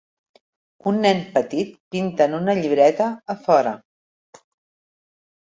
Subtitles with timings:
[0.91, 3.75] Un nen petit pinta en una llibreta a fora.